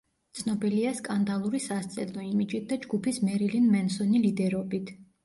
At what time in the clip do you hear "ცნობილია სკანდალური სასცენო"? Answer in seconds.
0.37-2.23